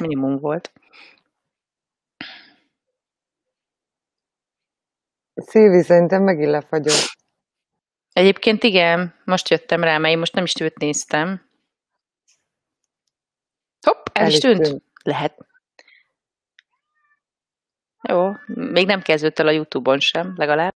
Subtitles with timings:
[0.00, 0.72] minimum volt.
[5.34, 7.18] Szilvi szerintem megint lefagyott.
[8.12, 11.48] Egyébként igen, most jöttem rá, mert én most nem is őt néztem.
[13.80, 14.62] Hopp, el, el is tűnt.
[14.62, 14.82] tűnt.
[15.02, 15.46] Lehet.
[18.08, 20.79] Jó, még nem kezdődött el a Youtube-on sem, legalább.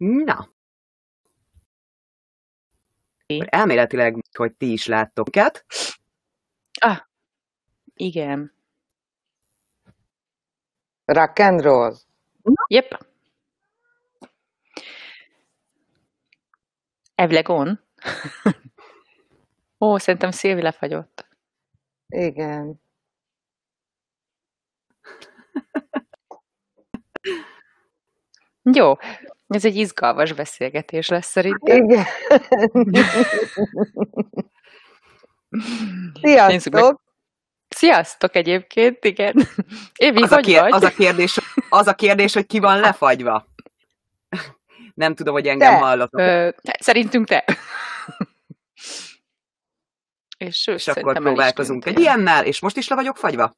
[0.00, 0.48] Na.
[3.26, 5.64] Elméletileg, hogy ti is láttok őket.
[6.80, 6.98] Ah,
[7.94, 8.52] igen.
[11.04, 11.94] Rock and roll.
[12.68, 13.06] Yep.
[17.14, 17.80] Elvileg on.
[19.78, 21.26] Ó, szerintem Szilvi lefagyott.
[22.08, 22.80] Igen.
[28.62, 28.94] Jó,
[29.54, 31.76] ez egy izgalmas beszélgetés lesz szerintem.
[31.76, 32.04] Igen.
[36.22, 37.02] Sziasztok!
[37.68, 39.34] Sziasztok egyébként, igen.
[39.96, 43.46] Évi, az, a kér, az, a kérdés, az a kérdés, hogy ki van lefagyva.
[44.94, 46.20] Nem tudom, hogy engem hallatok.
[46.20, 47.44] Ö, szerintünk te.
[50.38, 53.52] és, és akkor próbálkozunk egy ilyennel, és most is le vagyok fagyva?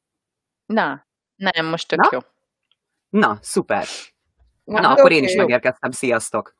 [0.65, 2.09] Na, nem, most tök Na?
[2.11, 2.19] jó.
[3.09, 3.87] Na, szuper.
[4.63, 5.91] Na, Na akkor én is megérkeztem.
[5.91, 6.55] Sziasztok!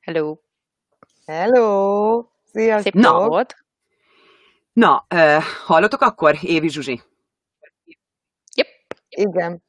[0.00, 0.36] Hello!
[1.26, 2.24] Hello!
[2.44, 2.92] Sziasztok!
[2.92, 3.56] Szép Na, volt.
[4.72, 7.02] Na, uh, hallotok akkor, Évi Zsuzsi?
[8.54, 8.66] Yep.
[9.08, 9.62] Igen.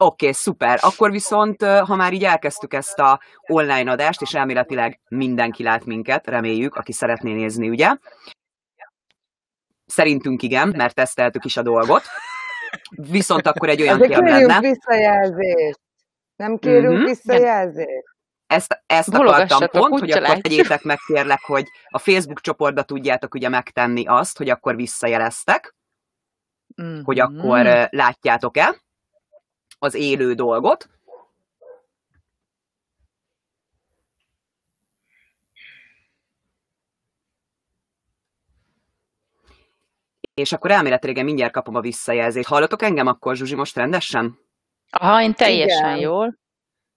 [0.00, 0.78] Oké, okay, szuper.
[0.82, 6.26] Akkor viszont, ha már így elkezdtük ezt a online adást, és elméletileg mindenki lát minket,
[6.26, 7.96] reméljük, aki szeretné nézni, ugye?
[9.86, 12.02] Szerintünk igen, mert teszteltük is a dolgot.
[12.90, 14.60] Viszont akkor egy olyan kérdés lenne.
[14.60, 15.80] visszajelzést.
[16.38, 17.04] Nem kérünk mm-hmm.
[17.04, 18.16] visszajelzést?
[18.46, 23.48] Ezt, ezt akartam pont, hogy akkor tegyétek meg kérlek, hogy a Facebook csoportba tudjátok ugye
[23.48, 25.74] megtenni azt, hogy akkor visszajeleztek,
[26.82, 27.02] mm-hmm.
[27.02, 28.82] hogy akkor látjátok-e
[29.78, 30.88] az élő dolgot.
[40.34, 42.48] És akkor elméletileg mindjárt kapom a visszajelzést.
[42.48, 44.47] Hallotok engem akkor, Zsuzsi, most rendesen?
[44.90, 45.98] Aha, én teljesen Igen.
[45.98, 46.38] jól.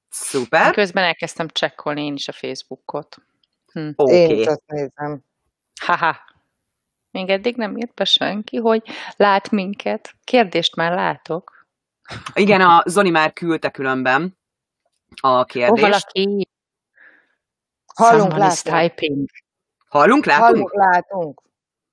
[0.09, 0.74] Szuper.
[0.74, 3.18] Közben elkezdtem csekkolni én is a Facebookot.
[3.72, 3.90] Hm.
[3.96, 4.16] Okay.
[4.18, 5.24] Én is azt nézem.
[5.81, 6.18] Haha.
[7.12, 8.84] Még eddig nem írt be senki, hogy
[9.16, 10.13] lát minket.
[10.24, 11.68] Kérdést már látok.
[12.34, 14.38] Igen, a Zoni már küldte különben
[15.22, 15.84] a kérdést.
[15.84, 16.50] Ó, valaki.
[17.96, 18.79] Hallunk, látunk.
[18.79, 19.29] typing.
[19.88, 20.46] Hallunk, látunk?
[20.46, 21.41] Hallunk, látunk.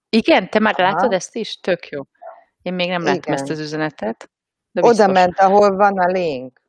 [0.08, 0.92] Igen, te már Aha.
[0.92, 1.60] látod ezt is?
[1.60, 2.02] Tök jó.
[2.62, 3.34] Én még nem láttam Igen.
[3.34, 4.30] ezt az üzenetet.
[4.70, 6.60] De Oda ment, ahol van a link.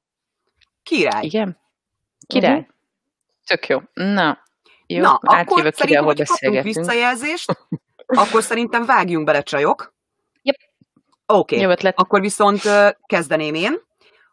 [0.83, 1.25] Király.
[1.25, 1.57] Igen?
[2.27, 2.51] Király.
[2.51, 2.67] Uh-huh.
[3.45, 3.79] Tök jó.
[3.93, 4.37] Na,
[4.87, 7.65] jó, Na akkor szerintem, hogy kapunk visszajelzést,
[8.05, 9.93] akkor szerintem vágjunk bele, csajok.
[10.41, 10.55] Yep.
[11.25, 11.91] Oké, okay.
[11.95, 12.61] akkor viszont
[13.05, 13.81] kezdeném én,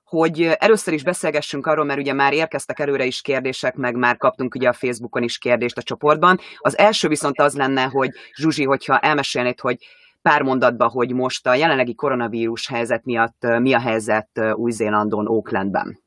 [0.04, 4.54] hogy először is beszélgessünk arról, mert ugye már érkeztek előre is kérdések, meg már kaptunk
[4.54, 6.38] ugye a Facebookon is kérdést a csoportban.
[6.56, 9.86] Az első viszont az lenne, hogy Zsuzsi, hogyha elmesélnéd, hogy
[10.28, 15.98] pár mondatban, hogy most a jelenlegi koronavírus helyzet miatt mi a helyzet Új-Zélandon, Oaklandben?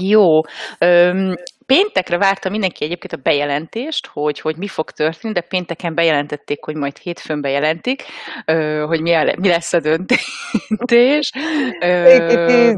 [0.00, 0.40] Jó.
[0.78, 1.34] Öm,
[1.66, 6.76] péntekre várta mindenki egyébként a bejelentést, hogy, hogy mi fog történni, de pénteken bejelentették, hogy
[6.76, 8.02] majd hétfőn bejelentik,
[8.46, 11.32] ö, hogy mi, a, mi lesz a döntés.
[11.80, 12.72] Ö,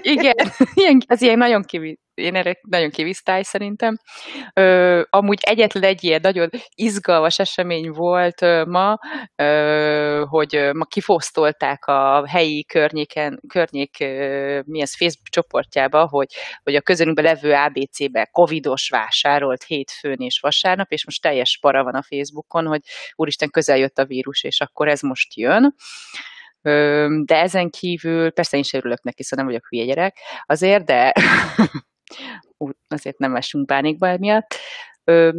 [0.00, 0.34] igen,
[0.80, 1.62] ilyen, ez ilyen nagyon
[2.16, 3.98] én erre nagyon kivisztály szerintem.
[4.54, 8.98] Ö, amúgy egyetlen egy ilyen nagyon izgalmas esemény volt ö, ma,
[9.36, 16.74] ö, hogy ma kifosztolták a helyi környéken, környék, ö, mi ez, Facebook csoportjába, hogy, hogy
[16.74, 22.02] a közönünkben levő ABC-be covidos vásárolt hétfőn és vasárnap, és most teljes para van a
[22.02, 22.80] Facebookon, hogy
[23.14, 25.74] úristen, közel jött a vírus, és akkor ez most jön.
[27.24, 31.12] De ezen kívül, persze én is örülök neki, szóval nem vagyok hülye gyerek azért, de
[32.88, 34.54] azért nem esünk pánikba emiatt.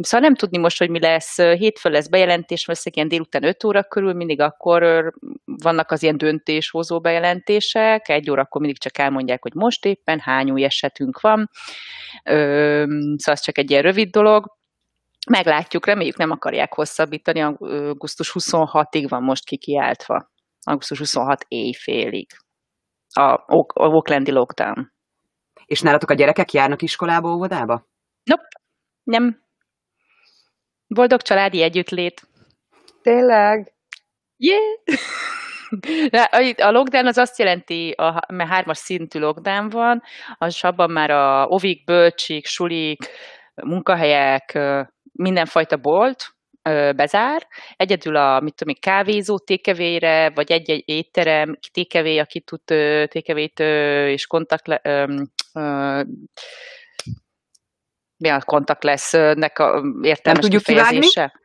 [0.00, 1.36] Szóval nem tudni most, hogy mi lesz.
[1.36, 5.12] Hétfő lesz bejelentés, valószínűleg ilyen délután 5 óra körül, mindig akkor
[5.44, 10.64] vannak az ilyen döntéshozó bejelentések, egy órakor mindig csak elmondják, hogy most éppen hány új
[10.64, 11.50] esetünk van.
[12.24, 14.56] Szóval ez csak egy ilyen rövid dolog.
[15.30, 20.30] Meglátjuk, reméljük nem akarják hosszabbítani, augusztus 26-ig van most kikiáltva.
[20.62, 22.26] Augusztus 26 éjfélig.
[23.12, 24.92] A, a Oaklandi lockdown.
[25.68, 27.86] És nálatok a gyerekek járnak iskolába, óvodába?
[28.22, 28.48] Nope,
[29.02, 29.42] nem.
[30.86, 32.28] Boldog családi együttlét.
[33.02, 33.72] Tényleg?
[34.36, 34.62] Yeah!
[36.56, 40.02] A lockdown az azt jelenti, a, mert hármas szintű lockdown van,
[40.38, 42.98] az abban már a ovik, bölcsik, sulik,
[43.54, 44.58] munkahelyek,
[45.12, 46.36] mindenfajta bolt,
[46.96, 47.46] bezár.
[47.76, 52.64] Egyedül a, mit tudom, kávézó tékevére, vagy egy-egy étterem tékevé, aki tud
[53.08, 53.60] tékevét
[54.08, 54.80] és kontakt
[58.16, 61.40] mi a kontakt lesz nek a értelmes Nem kifejezése?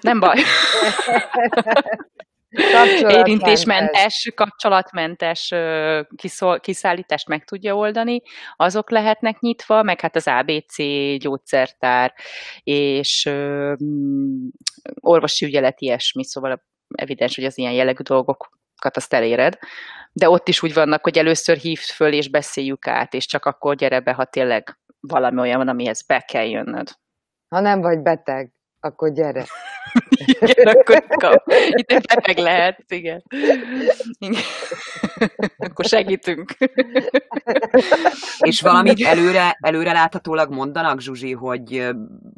[0.00, 0.38] Nem baj.
[3.08, 5.52] Érintésmentes, kapcsolatmentes
[6.60, 8.22] kiszállítást meg tudja oldani,
[8.56, 10.76] azok lehetnek nyitva, meg hát az ABC
[11.18, 12.14] gyógyszertár
[12.62, 13.28] és
[13.84, 14.48] mm,
[15.00, 16.64] orvosi ügyelet ilyesmi, szóval
[16.94, 19.58] evidens, hogy az ilyen jellegű dolgokat azt eléred.
[20.12, 23.74] De ott is úgy vannak, hogy először hívd föl és beszéljük át, és csak akkor
[23.74, 26.88] gyere be, ha tényleg valami olyan van, amihez be kell jönnöd.
[27.48, 29.44] Ha nem vagy beteg akkor gyere.
[30.40, 31.52] igen, akkor kap.
[31.68, 33.22] Itt egy beteg lehet, igen.
[34.18, 34.42] igen.
[35.68, 36.56] akkor segítünk.
[38.38, 41.88] És valamit előre, előre láthatólag mondanak, Zsuzsi, hogy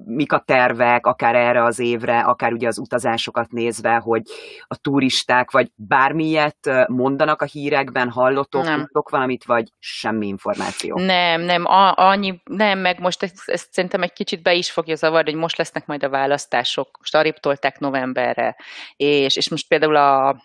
[0.04, 4.22] mik a tervek, akár erre az évre, akár ugye az utazásokat nézve, hogy
[4.66, 8.78] a turisták, vagy bármilyet mondanak a hírekben, hallotok, nem.
[8.78, 10.98] tudtok valamit, vagy semmi információ?
[10.98, 14.94] Nem, nem, a, annyi, nem, meg most ezt, ezt szerintem egy kicsit be is fogja
[14.94, 17.36] zavarni, hogy most lesznek majd a választások, most arrébb
[17.78, 18.56] novemberre,
[18.96, 20.36] és, és most például a,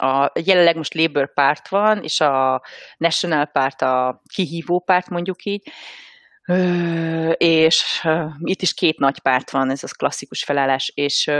[0.00, 2.62] a jelenleg most Labour párt van, és a
[2.96, 5.72] National párt a kihívó párt, mondjuk így,
[7.36, 8.06] és
[8.38, 11.30] itt is két nagy párt van, ez az klasszikus felállás, és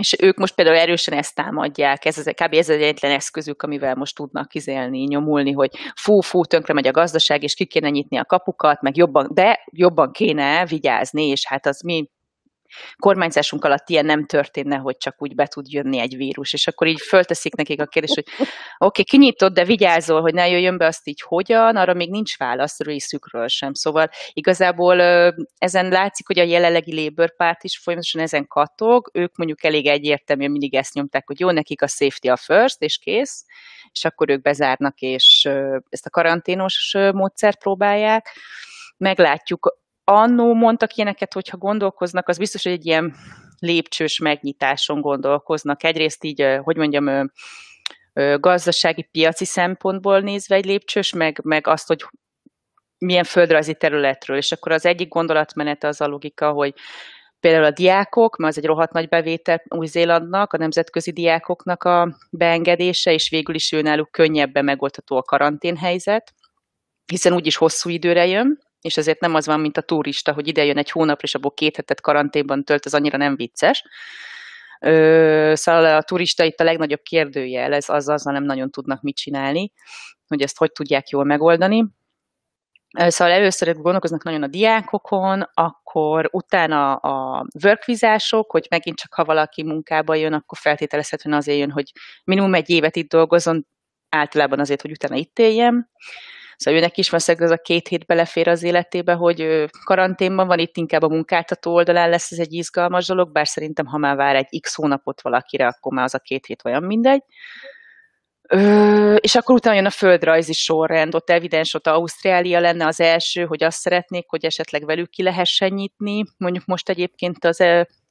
[0.00, 2.54] és ők most például erősen ezt támadják, ez az, kb.
[2.54, 6.90] ez az egyetlen eszközük, amivel most tudnak kizelni, nyomulni, hogy fú, fú, tönkre megy a
[6.90, 11.66] gazdaság, és ki kéne nyitni a kapukat, meg jobban, de jobban kéne vigyázni, és hát
[11.66, 12.10] az mi
[12.96, 16.86] kormányzásunk alatt ilyen nem történne, hogy csak úgy be tud jönni egy vírus, és akkor
[16.86, 18.44] így fölteszik nekik a kérdést, hogy oké,
[18.78, 22.80] okay, kinyitod, de vigyázol, hogy ne jöjjön be azt így hogyan, arra még nincs válasz
[22.80, 23.74] részükről sem.
[23.74, 25.00] Szóval igazából
[25.58, 30.50] ezen látszik, hogy a jelenlegi Labour párt is folyamatosan ezen katog, ők mondjuk elég egyértelműen
[30.50, 33.44] mindig ezt nyomták, hogy jó, nekik a safety a first, és kész,
[33.92, 35.48] és akkor ők bezárnak, és
[35.88, 38.36] ezt a karanténos módszert próbálják.
[38.96, 39.78] Meglátjuk,
[40.08, 43.14] annó mondtak ilyeneket, hogyha gondolkoznak, az biztos, hogy egy ilyen
[43.58, 45.84] lépcsős megnyitáson gondolkoznak.
[45.84, 47.30] Egyrészt így, hogy mondjam,
[48.40, 52.04] gazdasági, piaci szempontból nézve egy lépcsős, meg, meg azt, hogy
[52.98, 54.36] milyen földrajzi területről.
[54.36, 56.74] És akkor az egyik gondolatmenet az a logika, hogy
[57.40, 63.12] például a diákok, mert az egy rohadt nagy bevétel Új-Zélandnak, a nemzetközi diákoknak a beengedése,
[63.12, 66.34] és végül is ő náluk könnyebben megoldható a karanténhelyzet,
[67.06, 70.64] hiszen úgyis hosszú időre jön, és ezért nem az van, mint a turista, hogy ide
[70.64, 73.84] jön egy hónapra, és abból két hetet karanténban tölt, ez annyira nem vicces.
[74.80, 79.16] Ö, szóval a turista itt a legnagyobb kérdőjel, ez az, azzal nem nagyon tudnak mit
[79.16, 79.72] csinálni,
[80.26, 81.84] hogy ezt hogy tudják jól megoldani.
[82.98, 89.62] Szóval először gondolkoznak nagyon a diákokon, akkor utána a workvizások, hogy megint csak ha valaki
[89.62, 91.92] munkába jön, akkor feltételezhetően azért jön, hogy
[92.24, 93.66] minimum egy évet itt dolgozon,
[94.08, 95.90] általában azért, hogy utána itt éljen.
[96.56, 100.76] Szóval őnek is valószínűleg ez a két hét belefér az életébe, hogy karanténban van, itt
[100.76, 104.60] inkább a munkáltató oldalán lesz ez egy izgalmas dolog, bár szerintem, ha már vár egy
[104.60, 107.22] x hónapot valakire, akkor már az a két hét olyan mindegy.
[108.48, 113.44] Ö, és akkor utána jön a földrajzi sorrend, ott evidens, ott Ausztrália lenne az első,
[113.44, 116.24] hogy azt szeretnék, hogy esetleg velük ki lehessen nyitni.
[116.36, 117.62] Mondjuk most egyébként az,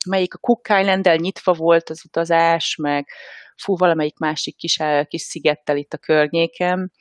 [0.10, 3.08] melyik a Cook island nyitva volt az utazás, meg
[3.56, 6.92] fú, valamelyik másik kis, kis szigettel itt a környéken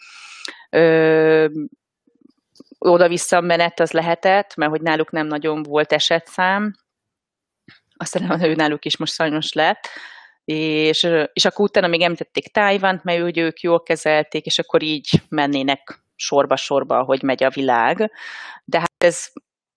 [2.79, 6.75] oda-vissza menet az lehetett, mert hogy náluk nem nagyon volt esetszám,
[7.97, 9.89] aztán ő náluk is most sajnos lett,
[10.45, 15.23] és, és akkor utána még említették Tájvánt, mert hogy ők jól kezelték, és akkor így
[15.29, 18.13] mennének sorba-sorba, hogy megy a világ.
[18.65, 19.27] De hát ez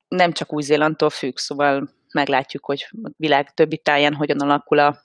[0.08, 5.04] nem csak Új-Zélandtól függ, szóval meglátjuk, hogy a világ többi táján hogyan alakul a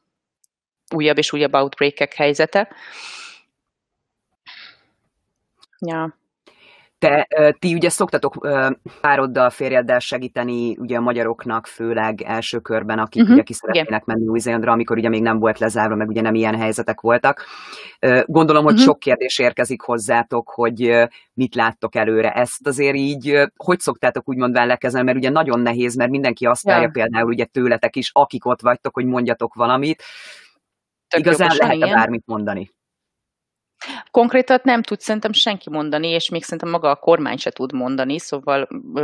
[0.95, 2.69] újabb és újabb outbreak helyzete.
[5.87, 6.17] Ja.
[6.99, 8.49] Te, ti ugye szoktatok
[9.01, 13.37] pároddal, férjeddel segíteni ugye a magyaroknak, főleg első körben, akik uh-huh.
[13.37, 16.35] ugye ki szeretnének menni új zélandra amikor ugye még nem volt lezárva, meg ugye nem
[16.35, 17.45] ilyen helyzetek voltak.
[18.25, 18.89] Gondolom, hogy uh-huh.
[18.89, 22.31] sok kérdés érkezik hozzátok, hogy mit láttok előre.
[22.31, 26.83] Ezt azért így, hogy szoktátok úgymond vellekezni, mert ugye nagyon nehéz, mert mindenki azt várja
[26.83, 26.91] ja.
[26.93, 30.03] például ugye tőletek is, akik ott vagytok, hogy mondjatok valamit.
[31.09, 32.71] Tök Igazán lehet bármit mondani.
[34.11, 38.19] Konkrétat nem tud szerintem senki mondani, és még szerintem maga a kormány se tud mondani,
[38.19, 39.03] szóval ö,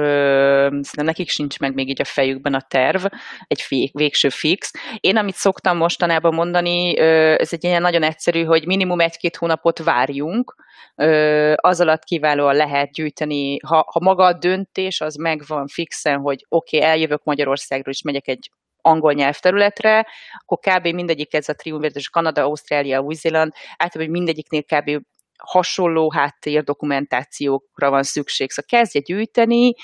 [0.68, 3.04] szerintem nekik sincs meg még így a fejükben a terv,
[3.47, 4.73] egy fi, végső fix.
[5.00, 9.78] Én, amit szoktam mostanában mondani, ö, ez egy ilyen nagyon egyszerű, hogy minimum egy-két hónapot
[9.78, 10.54] várjunk,
[10.94, 16.47] ö, az alatt kiválóan lehet gyűjteni, ha, ha maga a döntés az megvan fixen, hogy
[16.49, 18.50] oké, okay, eljövök Magyarországról, és megyek egy
[18.88, 20.07] angol nyelvterületre,
[20.45, 20.87] akkor kb.
[20.87, 25.02] mindegyik ez a triumvirat, és Kanada, Ausztrália, Új-Zéland, általában mindegyiknél kb
[25.38, 28.50] hasonló háttér dokumentációkra van szükség.
[28.50, 29.75] Szóval kezdje gyűjteni,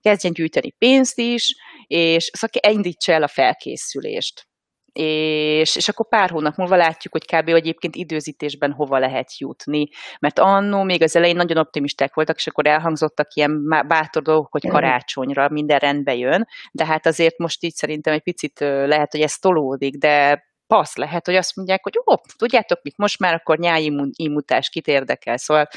[0.00, 1.54] kezdjen gyűjteni pénzt is,
[1.86, 4.46] és szóval indítsa el a felkészülést
[4.92, 7.48] és, és akkor pár hónap múlva látjuk, hogy kb.
[7.48, 9.88] egyébként időzítésben hova lehet jutni.
[10.18, 14.68] Mert annó még az elején nagyon optimisták voltak, és akkor elhangzottak ilyen bátor dolgok, hogy
[14.68, 19.34] karácsonyra minden rendbe jön, de hát azért most így szerintem egy picit lehet, hogy ez
[19.34, 23.92] tolódik, de passz lehet, hogy azt mondják, hogy ó, tudjátok mit, most már akkor nyári
[24.12, 25.68] imutás kit érdekel, szóval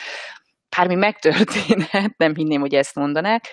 [0.78, 3.44] bármi megtörténhet, nem hinném, hogy ezt mondanák,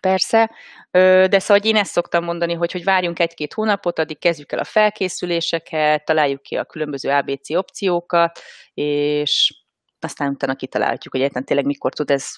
[0.00, 0.50] Persze,
[0.90, 4.64] de szóval én ezt szoktam mondani, hogy, hogy várjunk egy-két hónapot, addig kezdjük el a
[4.64, 8.40] felkészüléseket, találjuk ki a különböző ABC opciókat,
[8.74, 9.62] és
[10.00, 12.36] aztán utána kitalálhatjuk, hogy egyáltalán tényleg mikor tud ez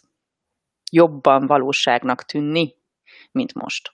[0.90, 2.74] jobban valóságnak tűnni,
[3.32, 3.92] mint most.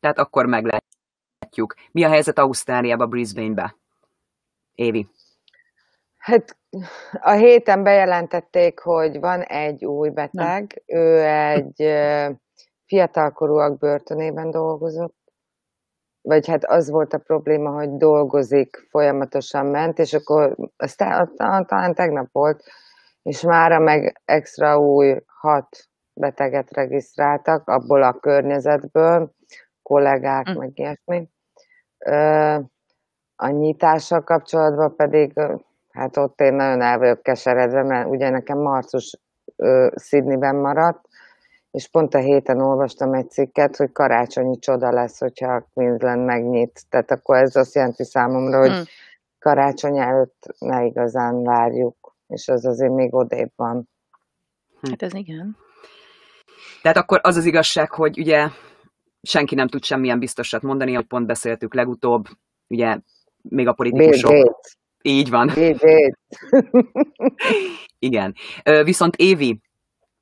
[0.00, 1.74] Tehát akkor meglátjuk.
[1.92, 3.76] Mi a helyzet Ausztráliában, Brisbane-be?
[4.74, 5.08] Évi.
[6.16, 6.56] Hát
[7.20, 10.98] a héten bejelentették, hogy van egy új beteg, Na.
[10.98, 11.82] ő egy
[12.86, 15.16] fiatalkorúak börtönében dolgozott,
[16.20, 21.32] vagy hát az volt a probléma, hogy dolgozik, folyamatosan ment, és akkor aztán,
[21.66, 22.62] talán tegnap volt,
[23.22, 29.32] és mára meg extra új hat beteget regisztráltak abból a környezetből,
[29.82, 30.58] kollégák, mm.
[30.58, 31.28] meg ilyesmi.
[33.36, 35.32] A nyitással kapcsolatban pedig,
[35.90, 39.18] hát ott én nagyon el vagyok keseredve, mert ugye nekem marcus
[39.96, 41.08] Sydneyben maradt,
[41.74, 46.82] és pont a héten olvastam egy cikket, hogy karácsonyi csoda lesz, hogyha Queensland megnyit.
[46.88, 48.82] Tehát akkor ez azt jelenti számomra, hogy hmm.
[49.38, 53.88] karácsony előtt ne igazán várjuk, és az azért még odébb van.
[54.80, 54.90] Hm.
[54.90, 55.56] Hát ez igen.
[56.82, 58.48] Tehát akkor az az igazság, hogy ugye
[59.22, 62.24] senki nem tud semmilyen biztosat mondani, hogy pont beszéltük legutóbb,
[62.66, 62.98] ugye
[63.42, 64.30] még a politikusok...
[64.30, 64.52] Bill
[65.02, 65.50] Így van.
[65.54, 65.76] Bill
[67.98, 68.34] Igen.
[68.84, 69.60] Viszont Évi,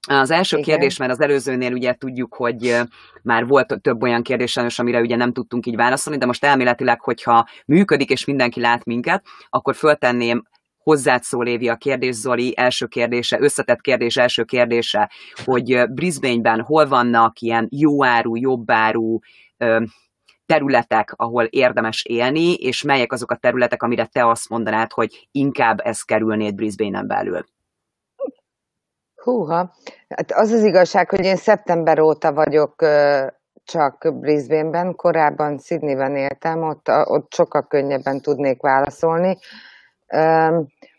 [0.08, 0.68] az első Igen.
[0.68, 2.80] kérdés, mert az előzőnél ugye tudjuk, hogy
[3.22, 7.00] már volt több olyan kérdés sajnos, amire ugye nem tudtunk így válaszolni, de most elméletileg,
[7.00, 10.42] hogyha működik és mindenki lát minket, akkor föltenném
[10.78, 15.10] hozzád szól Évi a kérdés, Zoli első kérdése, összetett kérdés első kérdése,
[15.44, 19.18] hogy Brisbane-ben hol vannak ilyen jóáru, jobbáru
[20.46, 25.80] területek, ahol érdemes élni, és melyek azok a területek, amire te azt mondanád, hogy inkább
[25.84, 27.44] ez kerülnéd Brisbane-en belül?
[29.22, 29.70] Húha,
[30.08, 32.74] hát az az igazság, hogy én szeptember óta vagyok
[33.64, 39.36] csak Brisbane-ben, korábban Sydney-ben éltem, ott, ott sokkal könnyebben tudnék válaszolni.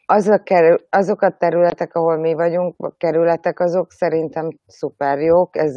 [0.06, 5.58] Az a kerül, azok a területek, ahol mi vagyunk, a kerületek, azok szerintem szuper jók,
[5.58, 5.76] ez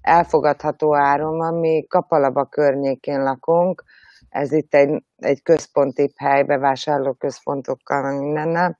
[0.00, 3.82] elfogadható áron van, mi Kapalaba környékén lakunk,
[4.28, 8.78] ez itt egy, egy központi hely, bevásárlóközpontokkal, mindennel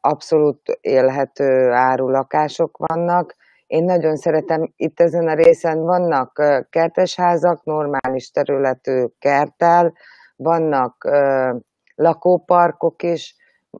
[0.00, 3.34] abszolút élhető áru lakások vannak.
[3.66, 9.92] Én nagyon szeretem, itt ezen a részen vannak kertesházak, normális területű kerttel,
[10.36, 11.10] vannak
[11.94, 13.36] lakóparkok is,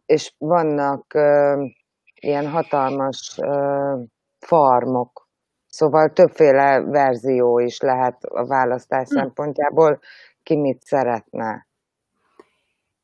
[0.07, 1.15] és vannak
[2.21, 3.39] ilyen hatalmas
[4.39, 5.29] farmok.
[5.69, 9.15] Szóval többféle verzió is lehet a választás hm.
[9.15, 10.01] szempontjából,
[10.43, 11.68] ki mit szeretne.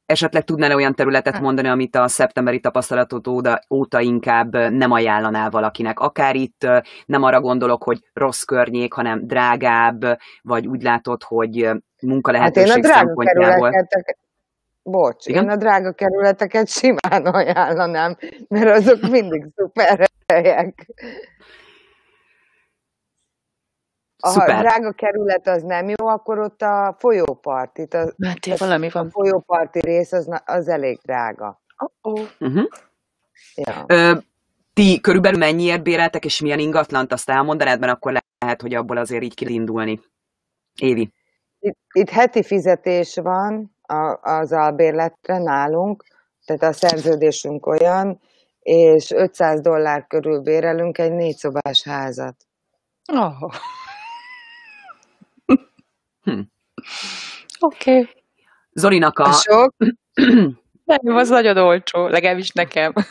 [0.07, 5.99] Esetleg tudnál olyan területet mondani, amit a szeptemberi tapasztalatot óta, óta inkább nem ajánlanál valakinek?
[5.99, 6.67] Akár itt
[7.07, 11.71] nem arra gondolok, hogy rossz környék, hanem drágább, vagy úgy látod, hogy
[12.03, 13.87] munkalehetőség hát én a drága szempontjából...
[14.83, 15.43] Bocs, Igen?
[15.43, 18.17] én a drága kerületeket simán ajánlanám,
[18.49, 20.87] mert azok mindig szuper helyek.
[24.25, 24.59] Ha Szuper.
[24.59, 29.07] drága kerület az nem jó, akkor ott a folyópart, itt a, hát, valami van.
[29.07, 31.63] a folyóparti rész az, az elég drága.
[32.03, 32.29] Uh-oh.
[32.39, 32.65] Uh-huh.
[33.55, 33.85] Ja.
[33.87, 34.13] Ö,
[34.75, 39.23] ti körülbelül mennyiért béreltek, és milyen ingatlant, azt elmondanád, mert akkor lehet, hogy abból azért
[39.23, 40.01] így kilindulni.
[40.81, 41.13] Évi.
[41.59, 46.05] Itt, itt heti fizetés van a, az albérletre nálunk,
[46.45, 48.21] tehát a szerződésünk olyan,
[48.61, 52.37] és 500 dollár körül bérelünk egy négy szobás házat.
[53.13, 53.53] Oh.
[56.25, 56.41] Hm.
[57.61, 57.99] Oké.
[57.99, 58.09] Okay.
[58.73, 59.33] Zolinak a...
[59.33, 59.75] Sok?
[60.85, 62.93] Nem, az nagyon olcsó, legalábbis nekem.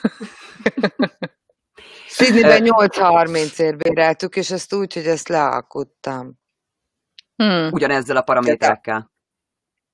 [2.07, 6.33] Sydneyben 8-30-ért béreltük, és ezt úgy, hogy ezt lealkuttam.
[7.35, 7.69] Hmm.
[7.71, 9.11] Ugyanezzel a paraméterekkel.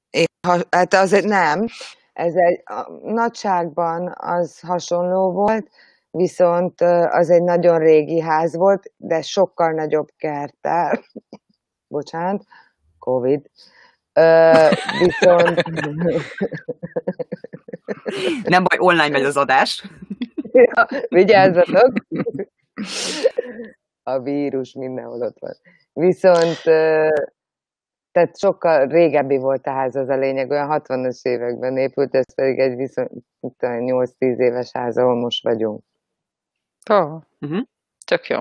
[0.09, 0.25] Én,
[0.69, 1.65] hát azért nem,
[2.13, 5.69] ez egy a nagyságban az hasonló volt,
[6.11, 11.03] viszont az egy nagyon régi ház volt, de sokkal nagyobb kerttel.
[11.87, 12.43] Bocsánat,
[12.99, 13.49] Covid.
[14.13, 14.51] Ö,
[14.99, 15.63] viszont...
[18.43, 19.83] Nem baj, online megy az adás.
[20.51, 21.93] Ja, vigyázzatok!
[24.03, 25.53] A vírus mindenhol ott van.
[25.93, 26.61] Viszont
[28.11, 32.59] tehát sokkal régebbi volt a ház, az a lényeg, olyan 60-as években épült, ez pedig
[32.59, 35.83] egy viszont 8-10 éves ház, ahol most vagyunk.
[36.89, 37.21] Oh.
[37.39, 37.61] Uh-huh.
[38.05, 38.39] Tök jó.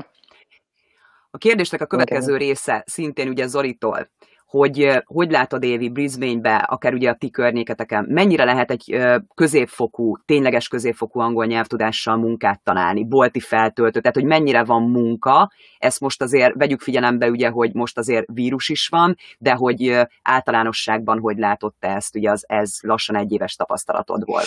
[1.31, 2.47] A kérdésnek a következő okay.
[2.47, 4.11] része szintén ugye Zoritól
[4.49, 8.99] hogy hogy látod Évi Brisbane-be, akár ugye a ti környéketeken, mennyire lehet egy
[9.35, 16.01] középfokú, tényleges középfokú angol nyelvtudással munkát találni, bolti feltöltő, tehát hogy mennyire van munka, ezt
[16.01, 21.39] most azért vegyük figyelembe ugye, hogy most azért vírus is van, de hogy általánosságban hogy
[21.39, 24.47] látod te ezt, ugye az, ez lassan egy éves tapasztalatod volt.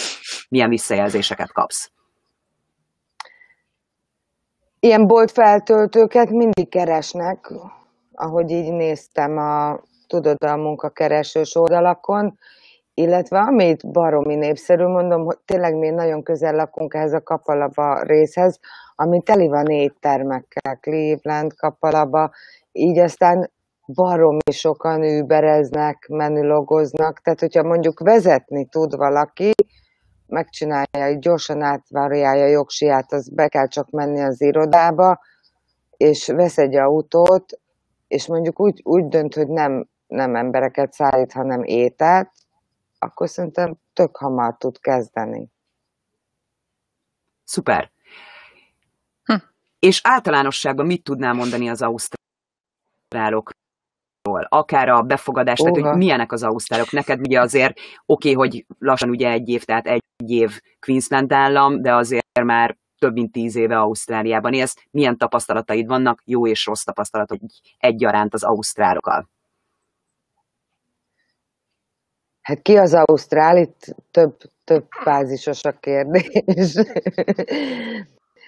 [0.49, 1.91] Milyen visszajelzéseket kapsz?
[4.79, 7.51] Ilyen bolt feltöltőket mindig keresnek,
[8.13, 9.81] ahogy így néztem a
[10.11, 12.37] tudod, a munkakeresős oldalakon,
[12.93, 18.59] illetve amit baromi népszerű, mondom, hogy tényleg mi nagyon közel lakunk ehhez a kapalaba részhez,
[18.95, 22.31] ami teli van éttermekkel, Cleveland kapalaba,
[22.71, 23.51] így aztán
[23.85, 29.51] baromi sokan übereznek, menülogoznak, tehát hogyha mondjuk vezetni tud valaki,
[30.27, 35.19] megcsinálja, gyorsan átvárjálja a jogsiát, az be kell csak menni az irodába,
[35.97, 37.59] és vesz egy autót,
[38.07, 42.31] és mondjuk úgy, úgy dönt, hogy nem nem embereket szállít, hanem ételt,
[42.99, 45.49] akkor szerintem tök hamar tud kezdeni.
[47.43, 47.91] Szuper.
[49.23, 49.35] Hm.
[49.79, 53.55] És általánosságban mit tudnál mondani az ausztrálokról?
[54.47, 55.75] Akár a befogadás, uh-huh.
[55.75, 56.91] tehát hogy milyenek az ausztrálok?
[56.91, 61.81] Neked ugye azért oké, okay, hogy lassan ugye egy év, tehát egy év Queensland állam,
[61.81, 64.75] de azért már több mint tíz éve Ausztráliában élsz.
[64.91, 67.39] Milyen tapasztalataid vannak, jó és rossz tapasztalatok
[67.77, 69.29] egyaránt az ausztrálokkal?
[72.41, 73.57] Hát ki az Ausztrál?
[73.57, 76.75] Itt több, több fázisos a kérdés.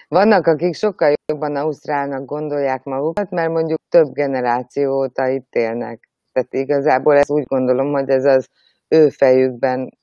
[0.08, 6.08] Vannak, akik sokkal jobban Ausztrálnak gondolják magukat, mert mondjuk több generáció óta itt élnek.
[6.32, 8.48] Tehát igazából ez úgy gondolom, hogy ez az
[8.88, 9.98] ő fejükben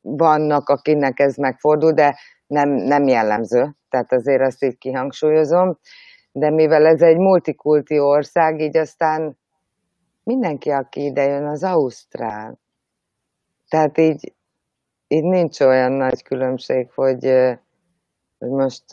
[0.00, 3.74] vannak, akinek ez megfordul, de nem, nem jellemző.
[3.88, 5.78] Tehát azért azt így kihangsúlyozom.
[6.32, 9.38] De mivel ez egy multikulti ország, így aztán
[10.22, 12.58] mindenki, aki ide jön, az Ausztrál.
[13.68, 14.34] Tehát így,
[15.08, 17.24] így nincs olyan nagy különbség, hogy,
[18.38, 18.92] hogy most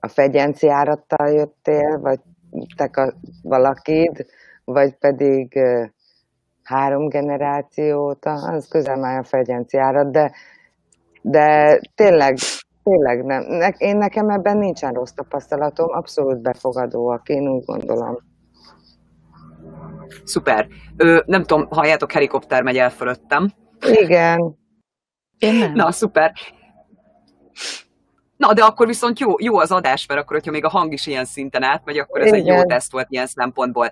[0.00, 2.20] a fegyenci árattal jöttél, vagy
[2.76, 4.26] te valakid,
[4.64, 5.60] vagy pedig
[6.62, 10.32] három generációta, az közel már a fegyenci árat, de,
[11.22, 12.36] de tényleg,
[12.82, 13.42] tényleg nem.
[13.76, 18.29] Én nekem ebben nincsen rossz tapasztalatom, abszolút befogadóak, én úgy gondolom.
[20.24, 20.66] Szuper.
[20.96, 23.52] Ö, nem tudom, halljátok, helikopter megy el fölöttem.
[23.80, 24.58] Igen.
[25.38, 25.72] Én nem.
[25.72, 26.32] Na, szuper.
[28.36, 31.06] Na, de akkor viszont jó, jó az adás, mert akkor, hogyha még a hang is
[31.06, 32.40] ilyen szinten átmegy, akkor ez Igen.
[32.40, 33.90] egy jó teszt volt ilyen szempontból.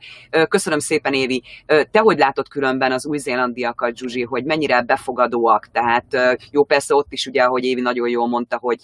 [0.48, 1.42] Köszönöm szépen, Évi.
[1.66, 5.68] Te hogy látod különben az új-zélandiakat, Zsuzsi, hogy mennyire befogadóak?
[5.72, 6.04] Tehát
[6.50, 8.78] jó, persze ott is ugye, ahogy Évi nagyon jól mondta, hogy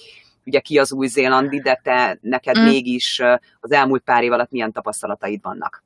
[0.45, 2.65] ugye ki az új-zélandi, de te neked mm.
[2.65, 3.23] mégis
[3.61, 5.85] az elmúlt pár év alatt milyen tapasztalataid vannak?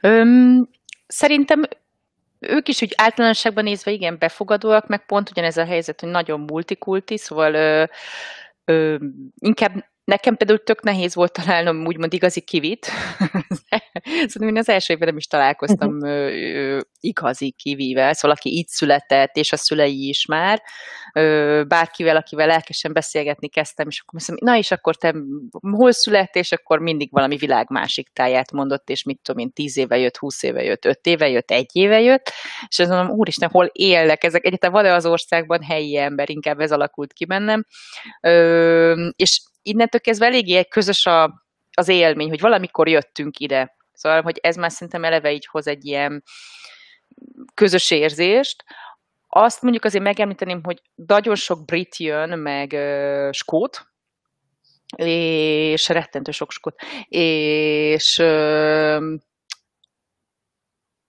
[0.00, 0.68] Öm,
[1.06, 1.62] szerintem
[2.38, 7.18] ők is úgy általánosságban nézve igen befogadóak, meg pont ugyanez a helyzet, hogy nagyon multikulti,
[7.18, 7.84] szóval ö,
[8.64, 8.96] ö,
[9.38, 12.86] inkább Nekem például tök nehéz volt találnom úgymond igazi kivit.
[14.30, 16.10] Szerintem én az első évben nem is találkoztam uh-huh.
[16.10, 20.62] ö, ö, igazi kivivel, szóval aki így született, és a szülei is már.
[21.14, 25.14] Ö, bárkivel, akivel lelkesen beszélgetni kezdtem, és akkor mondtam, na és akkor te
[25.60, 29.76] hol születtél, és akkor mindig valami világ másik táját mondott, és mit tudom én, tíz
[29.76, 32.32] éve jött, húsz éve jött, öt éve jött, egy éve jött,
[32.68, 34.44] és azt mondom, úristen, hol élnek ezek?
[34.44, 36.30] Egyetem van-e az országban helyi ember?
[36.30, 37.64] Inkább ez alakult ki bennem.
[38.20, 43.76] Ö, és innentől kezdve eléggé közös a, az élmény, hogy valamikor jöttünk ide.
[43.92, 46.22] Szóval, hogy ez már szerintem eleve így hoz egy ilyen
[47.54, 48.64] közös érzést.
[49.28, 53.86] Azt mondjuk azért megemlíteném, hogy nagyon sok brit jön, meg uh, skót,
[54.96, 59.02] és rettentő sok skót, és uh,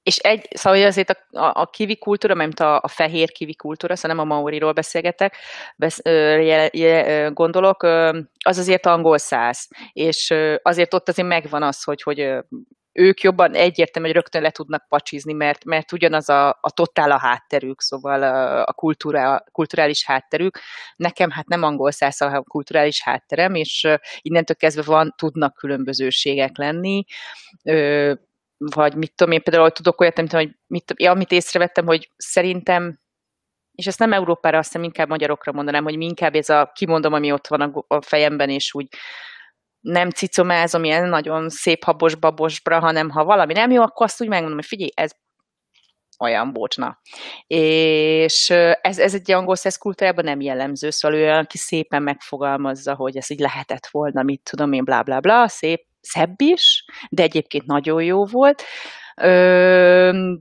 [0.04, 3.96] és egy, szóval azért a, a, a kivi kultúra, mert a, a fehér kivi kultúra,
[3.96, 5.36] szóval nem a maoriról beszélgetek,
[5.76, 11.28] besz, ö, je, je, gondolok, ö, az azért angol száz, és ö, azért ott azért
[11.28, 12.40] megvan az, hogy, hogy ö,
[12.94, 17.18] ők jobban egyértelmű, hogy rögtön le tudnak pacsizni, mert, mert ugyanaz a, a totál a
[17.18, 20.60] hátterük, szóval a, a kultúra, kulturális hátterük.
[20.96, 23.88] Nekem hát nem angol száz a kulturális hátterem, és
[24.22, 27.04] innentől kezdve van, tudnak különbözőségek lenni.
[27.64, 28.14] Ö,
[28.70, 33.00] vagy mit tudom én, például tudok olyat, tudom, hogy mit, amit észrevettem, hogy szerintem
[33.72, 37.14] és ezt nem Európára, azt hiszem inkább magyarokra mondanám, hogy mi inkább ez a kimondom,
[37.14, 38.88] ami ott van a, fejemben, és úgy
[39.80, 44.28] nem cicomázom ilyen nagyon szép habos babosbra, hanem ha valami nem jó, akkor azt úgy
[44.28, 45.12] megmondom, hogy figyelj, ez
[46.20, 47.00] olyan bocsna.
[47.48, 48.50] És
[48.82, 53.30] ez, ez egy angol szesz kultúrában nem jellemző, szóval ő aki szépen megfogalmazza, hogy ez
[53.30, 58.04] így lehetett volna, mit tudom én, blá, blá, blá, szép, szebb is, de egyébként nagyon
[58.04, 58.64] jó volt.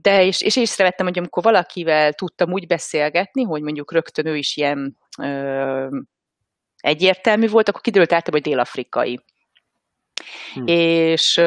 [0.01, 4.57] De és, és észrevettem, hogy amikor valakivel tudtam úgy beszélgetni, hogy mondjuk rögtön ő is
[4.57, 5.87] ilyen ö,
[6.77, 9.19] egyértelmű volt, akkor kiderült általában, hogy dél-afrikai.
[10.53, 10.63] Hm.
[10.65, 11.41] És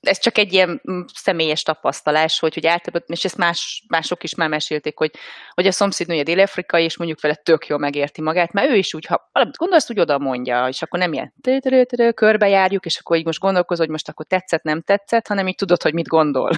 [0.00, 4.34] ez csak egy ilyen mm, személyes tapasztalás, hogy, hogy általában, és ezt más, mások is
[4.34, 5.10] már mesélték, hogy,
[5.54, 9.06] hogy a szomszédnője dél-afrikai, és mondjuk vele tök jól megérti magát, mert ő is úgy,
[9.06, 11.34] ha valamit gondolsz, úgy oda mondja, és akkor nem ilyen
[12.14, 15.82] körbejárjuk, és akkor így most gondolkozol, hogy most akkor tetszett, nem tetszett, hanem így tudod,
[15.82, 16.50] hogy mit gondol.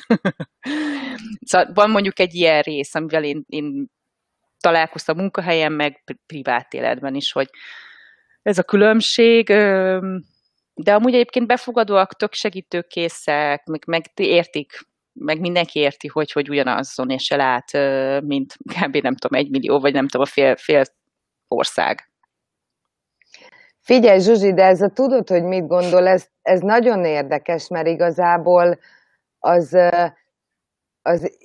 [1.51, 3.87] szóval van mondjuk egy ilyen rész, amivel én, én
[4.61, 7.49] találkoztam munkahelyen, meg privát életben is, hogy
[8.43, 9.49] ez a különbség,
[10.75, 14.73] de amúgy egyébként befogadóak, tök segítőkészek, meg, meg értik,
[15.13, 17.73] meg mindenki érti, hogy, hogy ugyanazon és se lát,
[18.25, 18.97] mint kb.
[18.97, 20.85] nem tudom, egy millió, vagy nem tudom, a fél, fél
[21.49, 22.11] ország.
[23.81, 28.79] Figyelj, Zsuzsi, de ez a tudod, hogy mit gondol, ez, ez nagyon érdekes, mert igazából
[29.39, 29.77] az,
[31.03, 31.39] az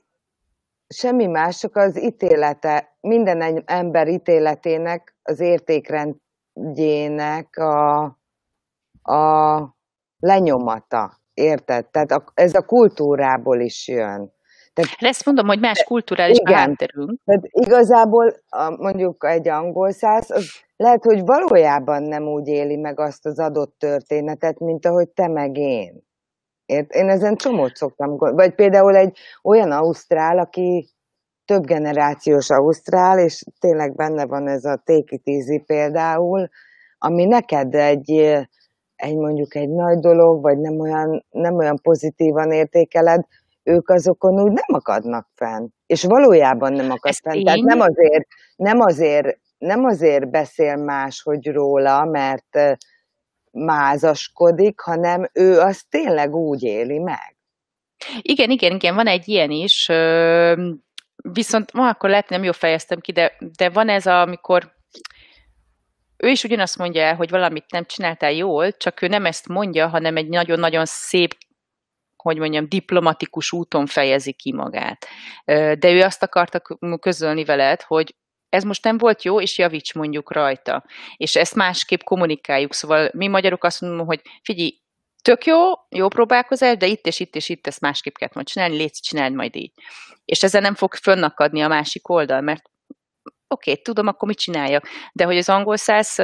[0.87, 8.16] semmi más, csak az ítélete, minden ember ítéletének, az értékrendjének a,
[9.07, 9.61] a
[10.19, 11.19] lenyomata.
[11.33, 11.85] Érted?
[11.85, 14.35] Tehát a, ez a kultúrából is jön.
[14.73, 17.19] Tehát, Ezt mondom, hogy más kulturális igen, hátterünk.
[17.25, 22.99] Tehát igazából a, mondjuk egy angol száz, az lehet, hogy valójában nem úgy éli meg
[22.99, 26.05] azt az adott történetet, mint ahogy te meg én.
[26.65, 26.93] Ért?
[26.93, 30.89] Én ezen csomót szoktam Vagy például egy olyan ausztrál, aki
[31.45, 36.49] több generációs ausztrál, és tényleg benne van ez a it easy például,
[36.97, 38.37] ami neked egy,
[38.97, 43.25] egy mondjuk egy nagy dolog, vagy nem olyan, nem olyan pozitívan értékeled,
[43.63, 45.67] ők azokon úgy nem akadnak fenn.
[45.85, 47.35] És valójában nem akad Ezt fenn.
[47.35, 47.43] Én?
[47.43, 52.79] Tehát nem azért, nem azért, nem azért beszél más, hogy róla, mert
[53.51, 57.35] mázaskodik, hanem ő azt tényleg úgy éli meg.
[58.21, 59.85] Igen, igen, igen, van egy ilyen is,
[61.33, 64.75] viszont ma akkor lehet, nem jól fejeztem ki, de, de van ez, a, amikor
[66.17, 69.87] ő is ugyanazt mondja el, hogy valamit nem csináltál jól, csak ő nem ezt mondja,
[69.87, 71.35] hanem egy nagyon-nagyon szép
[72.23, 75.07] hogy mondjam, diplomatikus úton fejezi ki magát.
[75.45, 76.61] De ő azt akarta
[76.99, 78.15] közölni veled, hogy
[78.49, 80.85] ez most nem volt jó, és javíts mondjuk rajta.
[81.17, 82.73] És ezt másképp kommunikáljuk.
[82.73, 84.79] Szóval mi magyarok azt mondom, hogy figyelj,
[85.21, 85.57] tök jó,
[85.89, 89.33] jó próbálkozás, de itt és itt és itt ezt másképp kell majd csinálni, légy, csináld
[89.33, 89.71] majd így.
[90.25, 92.69] És ezzel nem fog fönnakadni a másik oldal, mert
[93.47, 94.87] oké, okay, tudom, akkor mit csináljak.
[95.13, 96.19] De hogy az angol száz,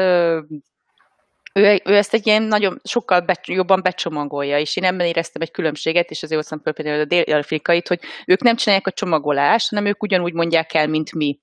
[1.54, 5.52] ő, ő ezt egy ilyen nagyon, sokkal be, jobban becsomagolja, és én ebben éreztem egy
[5.52, 10.04] különbséget, és azért hoztam például a dél-afrikait, hogy ők nem csinálják a csomagolást, hanem ők
[10.04, 11.40] ugyanúgy mondják el, mint mi.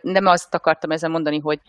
[0.00, 1.60] Nem azt akartam ezzel mondani, hogy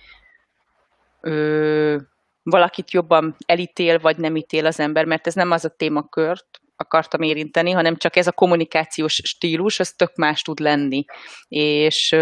[2.43, 7.21] valakit jobban elítél, vagy nem ítél az ember, mert ez nem az a témakört akartam
[7.21, 11.05] érinteni, hanem csak ez a kommunikációs stílus, ez tök más tud lenni.
[11.47, 12.15] És,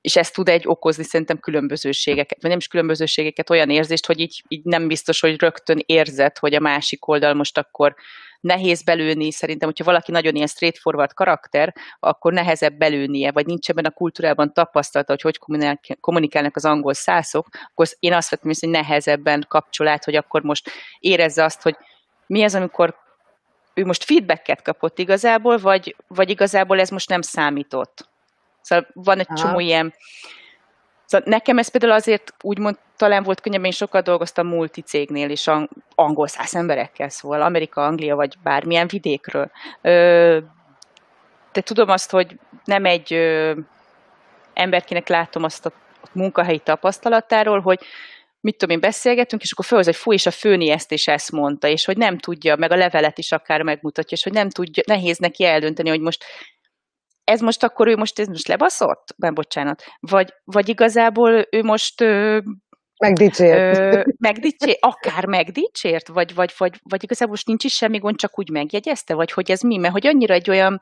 [0.00, 4.42] és ez tud egy okozni szerintem különbözőségeket, vagy nem is különbözőségeket, olyan érzést, hogy így,
[4.48, 7.94] így nem biztos, hogy rögtön érzed, hogy a másik oldal most akkor
[8.40, 13.84] nehéz belőni, szerintem, hogyha valaki nagyon ilyen straightforward karakter, akkor nehezebb belőnie, vagy nincs ebben
[13.84, 15.38] a kultúrában tapasztalata, hogy hogy
[16.00, 21.44] kommunikálnak az angol szászok, akkor én azt vettem hogy nehezebben kapcsolát, hogy akkor most érezze
[21.44, 21.76] azt, hogy
[22.26, 22.94] mi az, amikor
[23.80, 28.08] ő most feedbacket kapott igazából, vagy, vagy igazából ez most nem számított.
[28.60, 29.38] Szóval van egy Aha.
[29.38, 29.94] csomó ilyen
[31.10, 35.50] Szóval nekem ez például azért úgymond talán volt könnyebb, én sokat dolgoztam multicégnél, és
[35.94, 39.50] angol száz emberekkel, szóval Amerika, Anglia, vagy bármilyen vidékről.
[41.52, 43.12] De tudom azt, hogy nem egy
[44.52, 45.72] emberkinek látom azt a
[46.12, 47.80] munkahelyi tapasztalatáról, hogy
[48.40, 51.32] mit tudom én, beszélgetünk, és akkor fölhoz, hogy fú, és a főni ezt és ezt
[51.32, 54.82] mondta, és hogy nem tudja, meg a levelet is akár megmutatja, és hogy nem tudja,
[54.86, 56.24] nehéz neki eldönteni, hogy most
[57.24, 59.14] ez most akkor ő most, ez most lebaszott?
[59.16, 59.84] Nem, bocsánat.
[60.00, 62.04] Vagy, vagy igazából ő most
[63.00, 63.78] Megdicsért.
[63.78, 68.38] Ö, megdicsért, akár megdicsért, vagy, vagy, vagy, vagy igazából most nincs is semmi gond, csak
[68.38, 70.80] úgy megjegyezte, vagy hogy ez mi, mert hogy annyira egy olyan,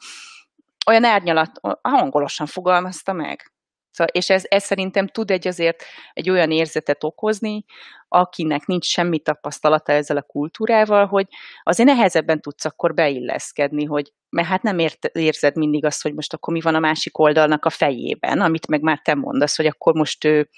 [0.87, 1.51] olyan árnyalat,
[1.83, 3.53] hangolosan fogalmazta meg.
[3.91, 7.65] Szóval, és ez, ez szerintem tud egy azért egy olyan érzetet okozni,
[8.09, 11.27] akinek nincs semmi tapasztalata ezzel a kultúrával, hogy
[11.63, 16.33] azért nehezebben tudsz akkor beilleszkedni, hogy mert hát nem ért, érzed mindig azt, hogy most
[16.33, 19.95] akkor mi van a másik oldalnak a fejében, amit meg már te mondasz, hogy akkor
[19.95, 20.49] most ő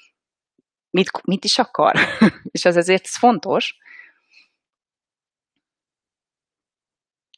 [0.90, 1.96] mit, mit is akar.
[2.50, 3.78] és ez azért fontos.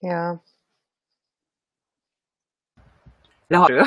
[0.01, 0.43] Ja.
[3.47, 3.83] Leharő.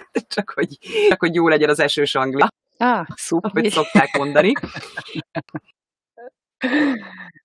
[0.34, 0.78] csak, hogy,
[1.08, 2.48] csak hogy jó legyen az esős Anglia.
[2.76, 3.50] Ah, szuper.
[3.50, 4.52] Hogy szokták mondani.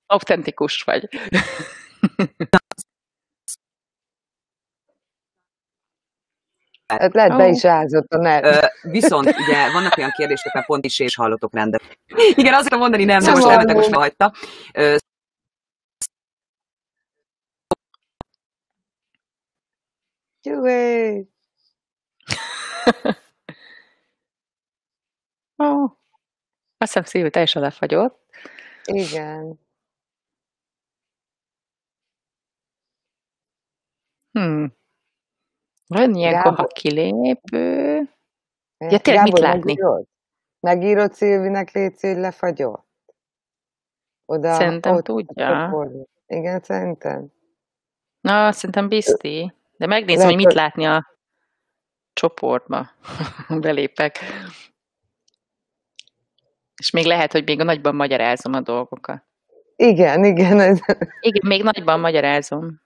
[0.05, 1.07] Autentikus vagy.
[6.87, 8.71] Hát lehet be is ázott a net.
[8.81, 11.99] viszont ugye vannak olyan kérdések, mert pont is és hallotok rendet.
[12.35, 14.33] Igen, azt tudom mondani, nem, nem most elmetek, most hagyta.
[22.87, 23.15] Gyújj!
[25.55, 25.91] oh.
[26.77, 28.25] Azt hiszem szívű teljesen lefagyott.
[28.83, 29.59] Igen.
[34.31, 34.75] Hmm.
[35.87, 37.97] Van ilyenkor, ha kilépő...
[38.77, 39.73] Ja, tényleg mit látni?
[39.73, 40.05] Megírod,
[40.59, 42.85] megírod Szilvinek létszi, hogy lefagyott?
[44.25, 45.71] Oda, szerintem ott, tudja.
[45.73, 47.27] Ott, igen, szerintem.
[48.19, 49.53] Na, szerintem bizti.
[49.77, 51.16] De megnézem, Lehet, hogy mit látni a
[52.17, 52.89] csoportba.
[53.61, 54.19] Belépek.
[56.77, 59.23] És még lehet, hogy még nagyban magyarázom a dolgokat.
[59.75, 60.59] Igen, igen.
[60.59, 60.79] Ez...
[61.19, 62.81] Igen, még nagyban magyarázom.